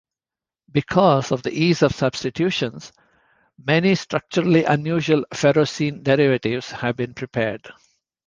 [0.71, 2.79] Because of the ease of substitution,
[3.63, 7.69] many structurally unusual ferrocene derivatives have been prepared.